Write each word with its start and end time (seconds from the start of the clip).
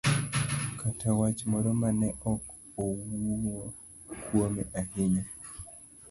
kata 0.79 1.09
wach 1.19 1.39
moro 1.51 1.71
ma 1.81 1.89
ne 1.99 2.09
ok 2.33 2.43
owuo 2.83 3.63
kuome 4.23 4.63
ahinya, 4.79 5.23